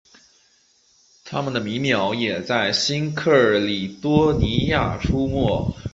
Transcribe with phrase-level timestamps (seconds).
[1.23, 5.75] 它们的迷鸟也有在新喀里多尼亚出没。